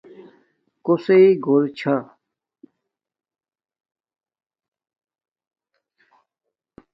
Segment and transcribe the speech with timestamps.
[0.85, 1.95] کوسݵ گھور چھا